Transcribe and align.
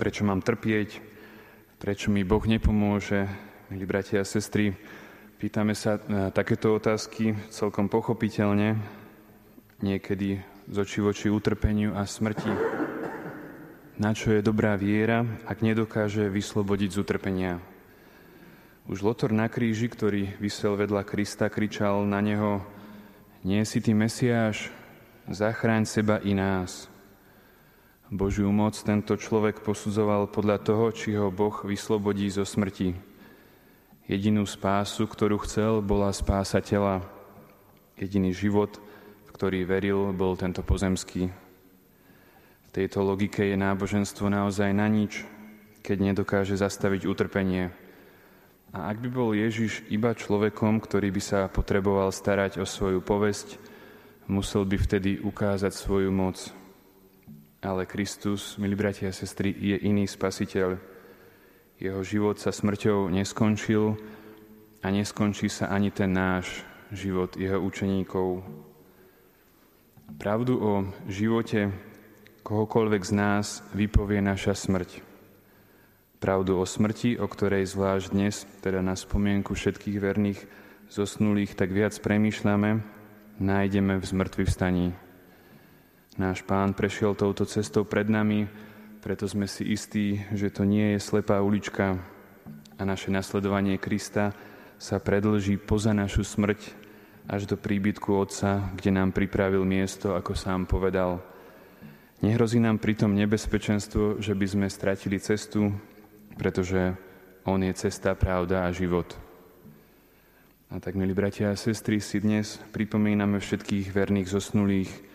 prečo 0.00 0.24
mám 0.24 0.40
trpieť, 0.40 0.96
prečo 1.76 2.08
mi 2.08 2.24
Boh 2.24 2.40
nepomôže. 2.40 3.28
Milí 3.68 3.84
bratia 3.84 4.24
a 4.24 4.26
sestry, 4.26 4.72
pýtame 5.36 5.76
sa 5.76 6.00
na 6.08 6.32
takéto 6.32 6.72
otázky 6.72 7.36
celkom 7.52 7.92
pochopiteľne, 7.92 8.80
niekedy 9.84 10.40
z 10.72 10.76
očí 10.80 11.04
voči 11.04 11.28
utrpeniu 11.28 11.92
a 11.92 12.08
smrti. 12.08 12.48
Na 14.00 14.16
čo 14.16 14.32
je 14.32 14.40
dobrá 14.40 14.72
viera, 14.80 15.20
ak 15.44 15.60
nedokáže 15.60 16.32
vyslobodiť 16.32 16.96
z 16.96 17.00
utrpenia? 17.04 17.52
Už 18.88 19.04
Lotor 19.04 19.36
na 19.36 19.52
kríži, 19.52 19.86
ktorý 19.86 20.34
vysel 20.40 20.80
vedľa 20.80 21.04
Krista, 21.04 21.52
kričal 21.52 22.08
na 22.08 22.24
neho 22.24 22.64
Nie 23.44 23.62
si 23.62 23.84
ty 23.84 23.94
Mesiáš, 23.94 24.72
zachráň 25.30 25.86
seba 25.86 26.18
i 26.24 26.34
nás. 26.34 26.89
Božiu 28.10 28.50
moc 28.50 28.74
tento 28.74 29.14
človek 29.14 29.62
posudzoval 29.62 30.26
podľa 30.34 30.58
toho, 30.66 30.90
či 30.90 31.14
ho 31.14 31.30
Boh 31.30 31.54
vyslobodí 31.62 32.26
zo 32.26 32.42
smrti. 32.42 32.98
Jedinú 34.10 34.42
spásu, 34.50 35.06
ktorú 35.06 35.38
chcel, 35.46 35.78
bola 35.78 36.10
spása 36.10 36.58
tela. 36.58 37.06
Jediný 37.94 38.34
život, 38.34 38.82
v 39.24 39.30
ktorý 39.30 39.62
veril, 39.62 40.10
bol 40.10 40.34
tento 40.34 40.66
pozemský. 40.66 41.30
V 41.30 42.70
tejto 42.74 43.06
logike 43.06 43.46
je 43.46 43.54
náboženstvo 43.54 44.26
naozaj 44.26 44.74
na 44.74 44.90
nič, 44.90 45.22
keď 45.86 46.10
nedokáže 46.10 46.58
zastaviť 46.58 47.06
utrpenie, 47.06 47.70
a 48.70 48.86
ak 48.94 49.02
by 49.02 49.08
bol 49.10 49.34
Ježiš 49.34 49.82
iba 49.90 50.14
človekom, 50.14 50.78
ktorý 50.78 51.10
by 51.10 51.22
sa 51.22 51.50
potreboval 51.50 52.14
starať 52.14 52.62
o 52.62 52.66
svoju 52.66 53.02
povesť, 53.02 53.58
musel 54.30 54.62
by 54.62 54.78
vtedy 54.78 55.18
ukázať 55.18 55.74
svoju 55.74 56.14
moc. 56.14 56.54
Ale 57.60 57.84
Kristus, 57.84 58.56
milí 58.56 58.72
bratia 58.72 59.12
a 59.12 59.16
sestry, 59.16 59.52
je 59.52 59.76
iný 59.84 60.08
spasiteľ. 60.08 60.80
Jeho 61.76 62.00
život 62.04 62.40
sa 62.40 62.52
smrťou 62.52 63.12
neskončil 63.12 63.96
a 64.80 64.86
neskončí 64.88 65.52
sa 65.52 65.68
ani 65.68 65.92
ten 65.92 66.12
náš 66.12 66.64
život 66.88 67.36
jeho 67.36 67.60
učeníkov. 67.60 68.40
Pravdu 70.16 70.56
o 70.56 70.72
živote 71.06 71.72
kohokoľvek 72.42 73.02
z 73.04 73.12
nás 73.12 73.60
vypovie 73.76 74.24
naša 74.24 74.56
smrť 74.56 75.10
pravdu 76.20 76.60
o 76.60 76.68
smrti, 76.68 77.16
o 77.16 77.24
ktorej 77.24 77.64
zvlášť 77.64 78.06
dnes, 78.12 78.44
teda 78.60 78.84
na 78.84 78.92
spomienku 78.92 79.56
všetkých 79.56 79.96
verných 79.96 80.40
zosnulých, 80.92 81.56
tak 81.56 81.72
viac 81.72 81.96
premýšľame, 81.96 82.84
nájdeme 83.40 83.96
v 83.96 84.04
zmrtvý 84.04 84.44
vstaní. 84.44 84.92
Náš 86.18 86.42
pán 86.42 86.74
prešiel 86.74 87.14
touto 87.14 87.46
cestou 87.46 87.86
pred 87.86 88.10
nami, 88.10 88.50
preto 88.98 89.30
sme 89.30 89.46
si 89.46 89.62
istí, 89.70 90.18
že 90.34 90.50
to 90.50 90.66
nie 90.66 90.94
je 90.94 90.98
slepá 90.98 91.38
ulička 91.38 92.02
a 92.74 92.82
naše 92.82 93.14
nasledovanie 93.14 93.78
Krista 93.78 94.34
sa 94.80 94.98
predlží 94.98 95.60
poza 95.60 95.94
našu 95.94 96.26
smrť 96.26 96.60
až 97.30 97.46
do 97.46 97.54
príbytku 97.54 98.10
Otca, 98.10 98.74
kde 98.74 98.90
nám 98.90 99.14
pripravil 99.14 99.62
miesto, 99.62 100.18
ako 100.18 100.34
sám 100.34 100.66
povedal. 100.66 101.22
Nehrozí 102.26 102.58
nám 102.58 102.82
pritom 102.82 103.14
nebezpečenstvo, 103.14 104.18
že 104.18 104.34
by 104.34 104.46
sme 104.50 104.66
stratili 104.66 105.22
cestu, 105.22 105.70
pretože 106.34 106.96
On 107.46 107.62
je 107.62 107.72
cesta, 107.72 108.18
pravda 108.18 108.66
a 108.66 108.74
život. 108.74 109.14
A 110.70 110.82
tak, 110.82 110.98
milí 110.98 111.14
bratia 111.14 111.54
a 111.54 111.58
sestry, 111.58 112.02
si 112.02 112.18
dnes 112.18 112.58
pripomíname 112.74 113.40
všetkých 113.40 113.94
verných 113.94 114.28
zosnulých. 114.28 115.09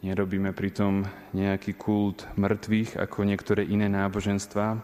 Nerobíme 0.00 0.56
pritom 0.56 1.04
nejaký 1.36 1.76
kult 1.76 2.24
mŕtvych 2.40 2.96
ako 2.96 3.28
niektoré 3.28 3.68
iné 3.68 3.84
náboženstva, 3.92 4.80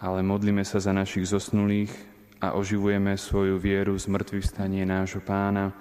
ale 0.00 0.18
modlíme 0.24 0.64
sa 0.64 0.80
za 0.80 0.96
našich 0.96 1.28
zosnulých 1.28 1.92
a 2.40 2.56
oživujeme 2.56 3.12
svoju 3.20 3.60
vieru 3.60 3.92
z 4.00 4.08
mŕtvych 4.08 4.48
stanie 4.48 4.88
nášho 4.88 5.20
pána, 5.20 5.76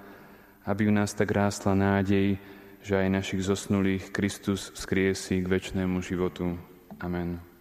aby 0.68 0.92
u 0.92 0.92
nás 0.92 1.16
tak 1.16 1.32
rástla 1.32 1.80
nádej, 1.80 2.36
že 2.84 2.94
aj 3.00 3.08
našich 3.08 3.48
zosnulých 3.48 4.12
Kristus 4.12 4.68
vzkriesí 4.76 5.40
k 5.40 5.48
väčšnému 5.48 6.04
životu. 6.04 6.60
Amen. 7.00 7.57